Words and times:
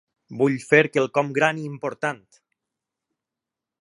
Vull 0.37 0.55
fer 0.69 0.79
quelcom 0.95 1.29
gran 1.37 1.59
i 1.65 1.69
important. 1.73 2.25